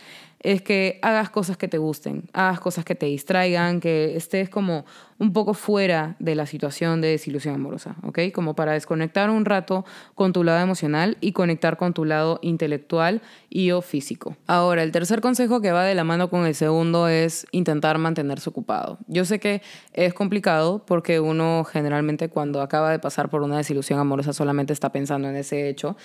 es 0.46 0.62
que 0.62 1.00
hagas 1.02 1.32
cosas 1.32 1.58
que 1.58 1.68
te 1.68 1.80
gusten, 1.80 2.30
hagas 2.32 2.60
cosas 2.60 2.86
que 2.86 2.94
te 2.94 3.08
distraigan, 3.08 3.80
que 3.80 4.16
estés 4.16 4.48
como 4.48 4.86
un 5.18 5.34
poco 5.34 5.56
fuera 5.56 6.16
de 6.20 6.36
la 6.36 6.46
situación 6.46 7.02
de 7.02 7.08
desilusión 7.08 7.56
amorosa, 7.56 7.96
¿ok? 8.04 8.20
Como 8.32 8.54
para 8.56 8.74
desconectar 8.74 9.32
un 9.32 9.46
rato 9.46 9.86
con 10.14 10.34
tu 10.34 10.44
lado 10.44 10.62
emocional 10.62 11.18
y 11.20 11.32
conectar 11.32 11.78
con 11.78 11.94
tu 11.94 12.06
lado 12.06 12.38
intelectual 12.44 13.22
y 13.50 13.72
o 13.72 13.82
físico. 13.82 14.36
Ahora, 14.46 14.84
el 14.84 14.92
tercer 14.92 15.20
consejo 15.20 15.62
que 15.62 15.72
va 15.72 15.84
de 15.84 15.96
la 15.96 16.04
mano 16.04 16.30
con 16.30 16.46
el 16.46 16.54
segundo 16.54 17.08
es 17.08 17.48
intentar 17.52 17.98
mantenerse 17.98 18.50
ocupado. 18.50 19.00
Yo 19.08 19.26
sé 19.26 19.40
que 19.40 19.64
es 19.94 20.14
complicado 20.14 20.86
porque 20.86 21.20
uno 21.20 21.64
generalmente 21.64 22.30
cuando 22.30 22.62
acaba 22.62 22.92
de 22.92 23.00
pasar 23.00 23.30
por 23.30 23.42
una 23.42 23.58
desilusión 23.58 24.00
amorosa 24.00 24.32
solamente 24.32 24.74
está 24.74 24.92
pensando 24.92 25.28
en 25.28 25.38
ese 25.38 25.70
hecho, 25.70 25.96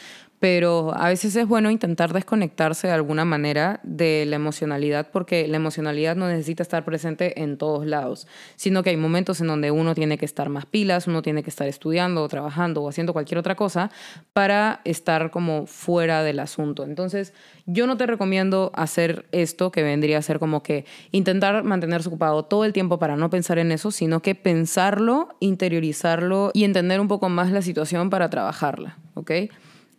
pero 0.40 0.94
a 0.96 1.08
veces 1.08 1.36
es 1.36 1.46
bueno 1.46 1.70
intentar 1.70 2.14
desconectarse 2.14 2.86
de 2.86 2.94
alguna 2.94 3.26
manera 3.26 3.78
de 3.82 4.24
la 4.26 4.36
emocionalidad 4.36 5.08
porque 5.12 5.46
la 5.46 5.58
emocionalidad 5.58 6.16
no 6.16 6.26
necesita 6.28 6.62
estar 6.62 6.82
presente 6.82 7.42
en 7.42 7.58
todos 7.58 7.86
lados, 7.86 8.26
sino 8.56 8.82
que 8.82 8.88
hay 8.88 8.96
momentos 8.96 9.42
en 9.42 9.48
donde 9.48 9.70
uno 9.70 9.94
tiene 9.94 10.16
que 10.16 10.24
estar 10.24 10.48
más 10.48 10.64
pilas, 10.64 11.06
uno 11.06 11.20
tiene 11.20 11.42
que 11.42 11.50
estar 11.50 11.68
estudiando 11.68 12.22
o 12.22 12.28
trabajando 12.28 12.82
o 12.82 12.88
haciendo 12.88 13.12
cualquier 13.12 13.36
otra 13.36 13.54
cosa 13.54 13.90
para 14.32 14.80
estar 14.84 15.30
como 15.30 15.66
fuera 15.66 16.22
del 16.22 16.38
asunto. 16.38 16.84
Entonces, 16.84 17.34
yo 17.66 17.86
no 17.86 17.98
te 17.98 18.06
recomiendo 18.06 18.72
hacer 18.74 19.26
esto 19.32 19.70
que 19.70 19.82
vendría 19.82 20.16
a 20.16 20.22
ser 20.22 20.38
como 20.38 20.62
que 20.62 20.86
intentar 21.12 21.64
mantenerse 21.64 22.08
ocupado 22.08 22.46
todo 22.46 22.64
el 22.64 22.72
tiempo 22.72 22.98
para 22.98 23.14
no 23.14 23.28
pensar 23.28 23.58
en 23.58 23.72
eso, 23.72 23.90
sino 23.90 24.22
que 24.22 24.34
pensarlo, 24.34 25.36
interiorizarlo 25.40 26.50
y 26.54 26.64
entender 26.64 26.98
un 26.98 27.08
poco 27.08 27.28
más 27.28 27.52
la 27.52 27.60
situación 27.60 28.08
para 28.08 28.30
trabajarla, 28.30 28.96
¿ok? 29.12 29.32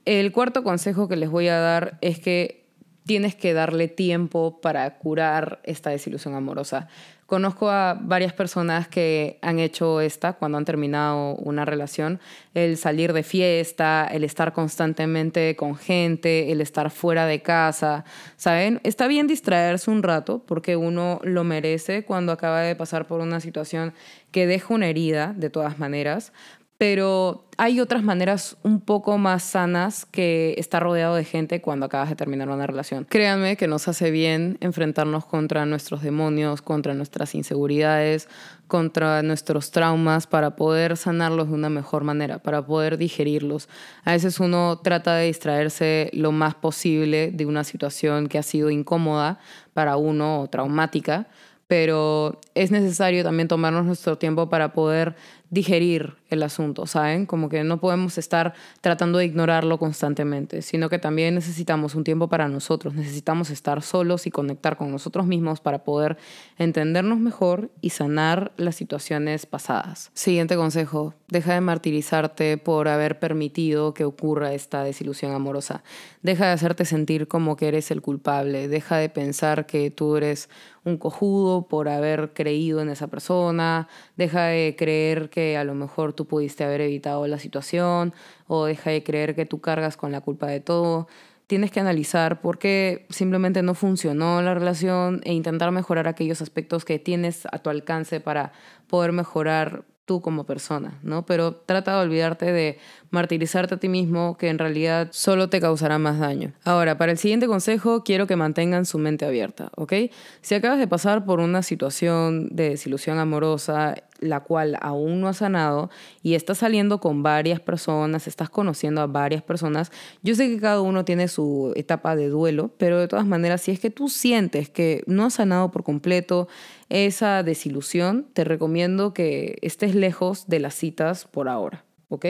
El 0.06 0.32
cuarto 0.32 0.64
consejo 0.64 1.08
que 1.08 1.16
les 1.16 1.30
voy 1.30 1.48
a 1.48 1.60
dar 1.60 1.98
es 2.02 2.20
que 2.20 2.62
tienes 3.06 3.36
que 3.36 3.54
darle 3.54 3.88
tiempo 3.88 4.62
para 4.62 4.98
curar 4.98 5.60
esta 5.64 5.90
desilusión 5.90 6.36
amorosa. 6.36 6.88
Conozco 7.26 7.70
a 7.70 7.98
varias 8.00 8.34
personas 8.34 8.90
que 8.90 9.40
han 9.42 9.58
hecho 9.60 10.02
esta 10.02 10.34
cuando 10.34 10.58
han 10.58 10.66
terminado 10.66 11.36
una 11.36 11.64
relación, 11.64 12.20
el 12.54 12.76
salir 12.76 13.14
de 13.14 13.24
fiesta, 13.24 14.06
el 14.12 14.26
estar 14.26 14.52
constantemente 14.52 15.56
con 15.56 15.78
gente, 15.78 16.52
el 16.52 16.60
estar 16.60 16.92
fuera 16.92 17.26
de 17.26 17.42
casa, 17.42 18.04
¿saben? 18.36 18.82
Está 18.84 19.08
bien 19.08 19.28
distraerse 19.28 19.90
un 19.90 20.04
rato 20.04 20.44
porque 20.46 20.76
uno 20.76 21.22
lo 21.24 21.46
merece 21.46 22.04
cuando 22.04 22.34
acaba 22.34 22.62
de 22.62 22.76
pasar 22.76 23.08
por 23.08 23.22
una 23.22 23.40
situación 23.40 23.94
que 24.32 24.46
deja 24.46 24.74
una 24.74 24.88
herida, 24.88 25.34
de 25.34 25.50
todas 25.50 25.80
maneras, 25.80 26.34
pero 26.82 27.46
hay 27.58 27.80
otras 27.80 28.02
maneras 28.02 28.58
un 28.64 28.82
poco 28.82 29.20
más 29.20 29.44
sanas 29.44 30.08
que 30.08 30.56
estar 30.58 30.82
rodeado 30.82 31.14
de 31.14 31.24
gente 31.24 31.62
cuando 31.62 31.86
acabas 31.86 32.10
de 32.10 32.16
terminar 32.16 32.50
una 32.50 32.66
relación. 32.66 33.06
Créanme 33.08 33.56
que 33.56 33.68
nos 33.68 33.88
hace 33.88 34.10
bien 34.10 34.58
enfrentarnos 34.62 35.28
contra 35.28 35.68
nuestros 35.68 36.02
demonios, 36.02 36.64
contra 36.64 36.96
nuestras 36.96 37.36
inseguridades, 37.36 38.28
contra 38.66 39.22
nuestros 39.22 39.70
traumas 39.70 40.26
para 40.26 40.56
poder 40.56 40.98
sanarlos 40.98 41.50
de 41.50 41.54
una 41.54 41.70
mejor 41.70 42.04
manera, 42.04 42.40
para 42.40 42.66
poder 42.66 42.98
digerirlos. 42.98 43.70
A 44.04 44.14
veces 44.14 44.40
uno 44.40 44.80
trata 44.84 45.14
de 45.14 45.28
distraerse 45.28 46.10
lo 46.14 46.32
más 46.32 46.56
posible 46.56 47.30
de 47.32 47.46
una 47.46 47.64
situación 47.64 48.26
que 48.26 48.40
ha 48.40 48.44
sido 48.44 48.72
incómoda 48.72 49.38
para 49.76 49.98
uno 49.98 50.42
o 50.42 50.48
traumática, 50.50 51.28
pero 51.68 52.42
es 52.54 52.70
necesario 52.70 53.24
también 53.24 53.48
tomarnos 53.48 53.86
nuestro 53.86 54.18
tiempo 54.18 54.50
para 54.50 54.74
poder 54.74 55.16
digerir 55.52 56.16
el 56.30 56.44
asunto, 56.44 56.88
¿saben? 56.88 57.26
Como 57.26 57.50
que 57.50 57.64
no 57.66 57.82
podemos 57.82 58.18
estar 58.18 58.54
tratando 58.80 59.18
de 59.18 59.26
ignorarlo 59.26 59.78
constantemente, 59.78 60.62
sino 60.62 60.90
que 60.90 60.98
también 60.98 61.36
necesitamos 61.36 61.94
un 61.94 62.06
tiempo 62.06 62.30
para 62.30 62.48
nosotros, 62.48 62.94
necesitamos 62.94 63.50
estar 63.50 63.82
solos 63.82 64.26
y 64.28 64.32
conectar 64.32 64.78
con 64.78 64.92
nosotros 64.92 65.28
mismos 65.28 65.60
para 65.60 65.84
poder 65.84 66.18
entendernos 66.58 67.20
mejor 67.20 67.70
y 67.82 67.90
sanar 67.90 68.54
las 68.56 68.76
situaciones 68.76 69.46
pasadas. 69.46 70.10
Siguiente 70.14 70.56
consejo, 70.56 71.14
deja 71.28 71.54
de 71.54 71.62
martirizarte 71.62 72.58
por 72.58 72.88
haber 72.88 73.20
permitido 73.20 73.94
que 73.94 74.06
ocurra 74.06 74.54
esta 74.54 74.86
desilusión 74.86 75.34
amorosa. 75.34 75.84
Deja 76.22 76.46
de 76.48 76.54
hacerte 76.54 76.86
sentir 76.86 77.28
como 77.28 77.58
que 77.58 77.68
eres 77.68 77.92
el 77.92 78.02
culpable, 78.02 78.70
deja 78.70 78.96
de 78.96 79.10
pensar 79.10 79.66
que 79.66 79.92
tú 79.92 80.16
eres 80.16 80.50
un 80.84 80.98
cojudo 80.98 81.68
por 81.68 81.90
haber 81.90 82.32
creído 82.34 82.82
en 82.82 82.90
esa 82.90 83.08
persona, 83.08 83.88
deja 84.16 84.46
de 84.46 84.76
creer 84.78 85.30
a 85.58 85.64
lo 85.64 85.76
mejor 85.76 86.14
tú 86.14 86.26
pudiste 86.26 86.64
haber 86.64 86.82
evitado 86.82 87.28
la 87.28 87.40
situación 87.40 88.14
o 88.48 88.66
deja 88.66 88.90
de 88.90 89.04
creer 89.04 89.36
que 89.36 89.46
tú 89.46 89.62
cargas 89.62 89.98
con 89.98 90.12
la 90.12 90.22
culpa 90.22 90.48
de 90.48 90.60
todo. 90.60 91.08
Tienes 91.48 91.72
que 91.72 91.80
analizar 91.80 92.42
por 92.42 92.60
qué 92.60 93.06
simplemente 93.10 93.62
no 93.62 93.74
funcionó 93.74 94.42
la 94.42 94.54
relación 94.54 95.22
e 95.24 95.34
intentar 95.34 95.72
mejorar 95.72 96.08
aquellos 96.08 96.42
aspectos 96.42 96.86
que 96.86 96.98
tienes 96.98 97.46
a 97.52 97.60
tu 97.60 97.70
alcance 97.70 98.20
para 98.22 98.54
poder 98.88 99.12
mejorar 99.12 99.84
tú 100.06 100.22
como 100.22 100.46
persona, 100.46 101.00
¿no? 101.04 101.26
Pero 101.26 101.56
trata 101.56 101.96
de 101.96 102.06
olvidarte 102.06 102.52
de 102.52 102.80
martirizarte 103.12 103.76
a 103.76 103.78
ti 103.78 103.88
mismo, 103.88 104.38
que 104.38 104.50
en 104.50 104.58
realidad 104.58 105.10
solo 105.12 105.50
te 105.50 105.62
causará 105.62 106.00
más 106.00 106.20
daño. 106.20 106.54
Ahora, 106.64 106.98
para 106.98 107.12
el 107.12 107.18
siguiente 107.18 107.48
consejo, 107.48 108.04
quiero 108.04 108.28
que 108.28 108.36
mantengan 108.36 108.86
su 108.86 108.98
mente 108.98 109.26
abierta, 109.26 109.72
¿ok? 109.76 109.94
Si 110.42 110.56
acabas 110.56 110.80
de 110.80 110.88
pasar 110.88 111.24
por 111.26 111.40
una 111.40 111.64
situación 111.64 112.50
de 112.52 112.72
desilusión 112.72 113.20
amorosa, 113.20 113.96
la 114.22 114.40
cual 114.40 114.78
aún 114.82 115.20
no 115.20 115.28
has 115.28 115.38
sanado 115.38 115.90
y 116.24 116.36
estás 116.36 116.60
saliendo 116.60 117.00
con 117.00 117.24
varias 117.24 117.60
personas, 117.60 118.28
estás 118.28 118.50
conociendo 118.50 119.02
a 119.02 119.08
varias 119.08 119.44
personas, 119.44 119.92
yo 120.22 120.36
sé 120.36 120.48
que 120.48 120.60
cada 120.60 120.82
uno 120.82 121.04
tiene 121.04 121.28
su 121.28 121.74
etapa 121.76 122.16
de 122.16 122.30
duelo, 122.30 122.72
pero 122.78 123.00
de 123.00 123.08
todas 123.08 123.26
maneras, 123.26 123.62
si 123.62 123.72
es 123.72 123.80
que 123.80 123.90
tú 123.90 124.08
sientes 124.08 124.70
que 124.70 125.04
no 125.08 125.26
has 125.26 125.34
sanado 125.34 125.72
por 125.72 125.84
completo 125.84 126.48
esa 126.90 127.44
desilusión, 127.44 128.28
te 128.34 128.44
recomiendo 128.44 129.14
que 129.14 129.58
estés 129.62 129.96
lejos 129.96 130.48
de 130.48 130.60
las 130.60 130.76
citas 130.76 131.26
por 131.26 131.50
ahora. 131.50 131.84
¿ok? 132.12 132.26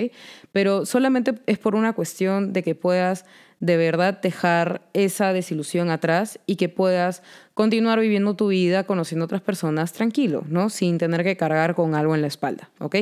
Pero 0.51 0.85
solamente 0.85 1.33
es 1.47 1.57
por 1.57 1.75
una 1.75 1.93
cuestión 1.93 2.53
de 2.53 2.63
que 2.63 2.75
puedas 2.75 3.25
de 3.61 3.77
verdad 3.77 4.19
dejar 4.19 4.81
esa 4.93 5.31
desilusión 5.31 5.89
atrás 5.89 6.39
y 6.45 6.57
que 6.57 6.67
puedas 6.67 7.23
continuar 7.53 7.99
viviendo 7.99 8.35
tu 8.35 8.47
vida 8.47 8.83
conociendo 8.83 9.25
otras 9.25 9.41
personas 9.41 9.93
tranquilo, 9.93 10.43
¿no? 10.49 10.69
Sin 10.69 10.97
tener 10.97 11.23
que 11.23 11.37
cargar 11.37 11.75
con 11.75 11.95
algo 11.95 12.15
en 12.15 12.21
la 12.21 12.27
espalda, 12.27 12.71
¿ok? 12.79 12.95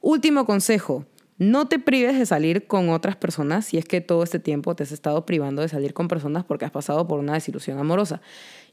Último 0.00 0.44
consejo, 0.44 1.06
no 1.38 1.66
te 1.66 1.78
prives 1.78 2.18
de 2.18 2.26
salir 2.26 2.66
con 2.66 2.90
otras 2.90 3.16
personas 3.16 3.66
si 3.66 3.78
es 3.78 3.84
que 3.84 4.00
todo 4.00 4.22
este 4.24 4.40
tiempo 4.40 4.74
te 4.74 4.82
has 4.82 4.92
estado 4.92 5.24
privando 5.24 5.62
de 5.62 5.68
salir 5.68 5.94
con 5.94 6.08
personas 6.08 6.44
porque 6.44 6.64
has 6.64 6.70
pasado 6.70 7.06
por 7.08 7.20
una 7.20 7.34
desilusión 7.34 7.78
amorosa. 7.78 8.20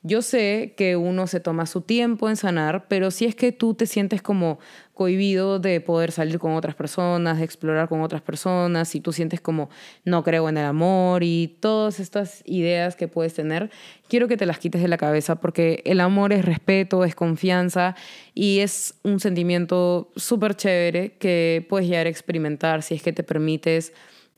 Yo 0.03 0.23
sé 0.23 0.73
que 0.75 0.95
uno 0.95 1.27
se 1.27 1.39
toma 1.39 1.67
su 1.67 1.81
tiempo 1.81 2.27
en 2.27 2.35
sanar, 2.35 2.87
pero 2.87 3.11
si 3.11 3.25
es 3.25 3.35
que 3.35 3.51
tú 3.51 3.75
te 3.75 3.85
sientes 3.85 4.23
como 4.23 4.57
cohibido 4.95 5.59
de 5.59 5.79
poder 5.79 6.11
salir 6.11 6.39
con 6.39 6.53
otras 6.53 6.73
personas, 6.73 7.37
de 7.37 7.43
explorar 7.45 7.87
con 7.87 8.01
otras 8.01 8.23
personas, 8.23 8.89
si 8.89 8.99
tú 8.99 9.13
sientes 9.13 9.41
como 9.41 9.69
no 10.03 10.23
creo 10.23 10.49
en 10.49 10.57
el 10.57 10.65
amor 10.65 11.21
y 11.21 11.55
todas 11.59 11.99
estas 11.99 12.41
ideas 12.45 12.95
que 12.95 13.07
puedes 13.07 13.35
tener, 13.35 13.69
quiero 14.07 14.27
que 14.27 14.37
te 14.37 14.47
las 14.47 14.57
quites 14.57 14.81
de 14.81 14.87
la 14.87 14.97
cabeza 14.97 15.35
porque 15.35 15.83
el 15.85 15.99
amor 15.99 16.33
es 16.33 16.45
respeto, 16.45 17.03
es 17.03 17.13
confianza 17.13 17.95
y 18.33 18.59
es 18.59 18.95
un 19.03 19.19
sentimiento 19.19 20.11
súper 20.15 20.55
chévere 20.55 21.11
que 21.19 21.63
puedes 21.69 21.87
llegar 21.87 22.07
a 22.07 22.09
experimentar 22.09 22.81
si 22.81 22.95
es 22.95 23.03
que 23.03 23.13
te 23.13 23.21
permites 23.23 23.93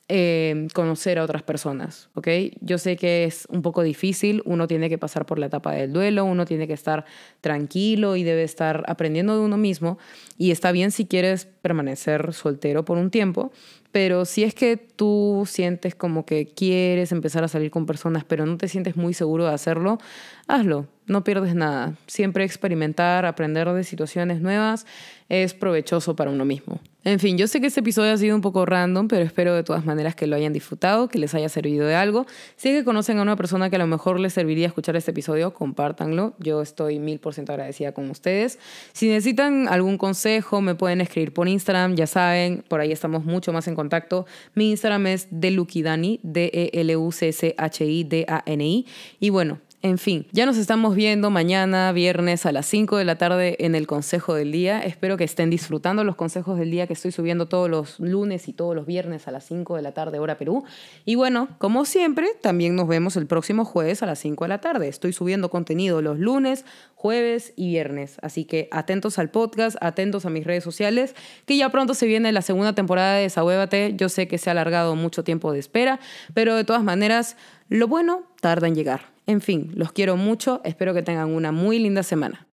eh, 0.10 0.68
conocer 0.74 1.18
a 1.18 1.24
otras 1.24 1.44
personas, 1.44 2.10
¿ok? 2.14 2.28
Yo 2.60 2.78
sé 2.78 2.98
que 2.98 3.24
es 3.24 3.48
un 3.50 3.62
poco 3.62 3.84
difícil, 3.84 4.42
uno 4.46 4.68
tiene 4.68 4.90
que 4.90 4.98
pasar 4.98 5.26
por 5.26 5.40
la 5.40 5.46
etapa 5.46 5.72
del 5.72 5.94
duelo, 5.94 6.26
uno 6.26 6.46
tiene 6.46 6.68
que 6.68 6.74
estar 6.74 7.06
tranquilo 7.40 8.18
y 8.18 8.24
debe 8.24 8.44
estar 8.44 8.84
aprendiendo 8.88 9.38
de 9.38 9.46
uno 9.46 9.56
mismo 9.56 9.98
y 10.38 10.52
está 10.52 10.74
bien 10.74 10.92
si 10.92 11.06
quieres 11.06 11.46
permanecer 11.46 12.34
soltero 12.34 12.84
por 12.84 12.98
un 12.98 13.12
tiempo, 13.12 13.54
pero 13.94 14.26
si 14.26 14.44
es 14.44 14.54
que 14.54 14.76
tú 14.76 15.44
sientes 15.48 15.96
como 15.96 16.26
que 16.26 16.48
quieres 16.48 17.12
empezar 17.12 17.44
a 17.44 17.48
salir 17.48 17.72
con 17.72 17.86
personas, 17.86 18.26
pero 18.26 18.46
no 18.46 18.58
te 18.58 18.68
sientes 18.68 18.98
muy 18.98 19.14
seguro 19.14 19.46
de 19.46 19.54
hacerlo, 19.54 20.00
hazlo, 20.48 20.88
no 21.06 21.24
pierdes 21.24 21.56
nada. 21.56 21.96
Siempre 22.08 22.44
experimentar, 22.44 23.26
aprender 23.26 23.72
de 23.72 23.84
situaciones 23.84 24.42
nuevas 24.42 24.86
es 25.30 25.54
provechoso 25.54 26.16
para 26.16 26.32
uno 26.32 26.46
mismo. 26.46 26.80
En 27.06 27.20
fin, 27.20 27.38
yo 27.38 27.48
sé 27.48 27.60
que 27.60 27.68
este 27.68 27.82
episodio 27.82 28.14
ha 28.14 28.18
sido 28.18 28.34
un 28.34 28.40
poco 28.42 28.66
random, 28.66 29.10
pero 29.10 29.26
espero 29.26 29.54
de 29.54 29.64
todas 29.64 29.84
maneras 29.84 30.16
que 30.16 30.26
lo 30.26 30.38
hayan 30.38 30.54
disfrutado, 30.54 31.10
que 31.10 31.20
les 31.20 31.36
haya 31.36 31.50
servido 31.50 31.86
de 31.86 31.96
algo. 31.96 32.26
Si 32.56 32.70
es 32.70 32.78
que 32.78 32.86
conocen 32.86 33.20
a 33.20 33.24
una 33.24 33.36
persona 33.36 33.70
que 33.70 33.76
a 33.76 33.80
lo 33.80 33.88
mejor 33.88 34.22
les 34.22 34.32
serviría 34.32 34.68
escuchar 34.68 34.96
este 34.96 35.12
episodio, 35.12 35.54
compártanlo. 35.54 36.34
Yo 36.40 36.62
estoy 36.62 37.00
mil 37.00 37.20
por 37.20 37.34
ciento 37.34 37.52
agradecida 37.52 37.92
con 37.92 38.10
ustedes. 38.10 38.58
Si 38.94 39.10
necesitan 39.10 39.68
algún 39.68 39.98
consejo, 39.98 40.62
me 40.62 40.76
pueden 40.76 41.02
escribir 41.02 41.34
por 41.34 41.50
Instagram, 41.50 41.96
ya 41.96 42.08
saben, 42.08 42.64
por 42.70 42.80
ahí 42.80 42.94
estamos 42.94 43.26
mucho 43.26 43.52
más 43.52 43.68
en 43.68 43.76
contacto. 43.76 44.26
Mi 44.56 44.72
Instagram 44.72 45.08
es 45.08 45.28
delukidani, 45.30 46.22
D-E-L-U-C-C-H-I-D-A-N-I. 46.24 48.86
Y 49.20 49.30
bueno, 49.30 49.60
en 49.84 49.98
fin, 49.98 50.28
ya 50.32 50.46
nos 50.46 50.56
estamos 50.56 50.96
viendo 50.96 51.30
mañana, 51.30 51.92
viernes 51.92 52.46
a 52.46 52.54
las 52.54 52.66
5 52.68 52.96
de 52.96 53.04
la 53.04 53.18
tarde 53.18 53.58
en 53.60 53.76
el 53.76 53.86
Consejo 53.86 54.34
del 54.34 54.50
Día. 54.54 54.80
Espero 54.80 55.18
que 55.18 55.26
estén 55.26 55.50
disfrutando 55.50 56.06
los 56.06 56.16
consejos 56.16 56.58
del 56.58 56.72
día 56.72 56.88
que 56.88 56.94
estoy 56.94 57.12
subiendo 57.12 57.48
todos 57.48 57.70
los 57.70 58.00
lunes 58.00 58.48
y 58.48 58.54
todos 58.54 58.78
los 58.78 58.86
viernes 58.86 59.28
a 59.28 59.32
las 59.32 59.46
5 59.46 59.76
de 59.76 59.82
la 59.82 59.92
tarde, 59.92 60.20
hora 60.20 60.38
Perú. 60.38 60.64
Y 61.04 61.16
bueno, 61.16 61.50
como 61.58 61.84
siempre, 61.84 62.30
también 62.42 62.78
nos 62.78 62.88
vemos 62.88 63.18
el 63.18 63.28
próximo 63.28 63.66
jueves 63.66 64.02
a 64.02 64.06
las 64.06 64.20
5 64.20 64.46
de 64.46 64.48
la 64.48 64.62
tarde. 64.62 64.88
Estoy 64.88 65.12
subiendo 65.12 65.50
contenido 65.50 66.02
los 66.02 66.18
lunes, 66.18 66.64
jueves 66.96 67.52
y 67.58 67.68
viernes. 67.68 68.20
Así 68.22 68.46
que 68.46 68.70
atentos 68.72 69.20
al 69.20 69.32
podcast, 69.32 69.76
atentos 69.82 70.26
a 70.26 70.30
mis 70.30 70.46
redes 70.46 70.64
sociales, 70.64 71.14
que 71.46 71.58
ya 71.58 71.68
pronto 71.68 71.94
se 71.94 72.06
viene 72.06 72.32
la 72.32 72.42
segunda 72.42 72.72
temporada 72.72 73.16
de 73.18 73.24
Desahuévate. 73.24 73.96
Yo 73.98 74.08
sé 74.08 74.30
que 74.30 74.38
se 74.38 74.50
ha 74.50 74.54
alargado 74.54 74.96
mucho 74.96 75.26
tiempo 75.26 75.52
de 75.52 75.60
espera, 75.60 76.00
pero 76.34 76.56
de 76.56 76.64
todas 76.64 76.84
maneras, 76.84 77.36
lo 77.68 77.90
bueno 77.90 78.24
tarda 78.40 78.70
en 78.70 78.76
llegar. 78.76 79.13
En 79.26 79.42
fin, 79.42 79.72
los 79.76 79.92
quiero 79.92 80.18
mucho, 80.18 80.62
espero 80.64 80.94
que 80.94 81.02
tengan 81.02 81.32
una 81.32 81.52
muy 81.52 81.80
linda 81.80 82.04
semana. 82.04 82.48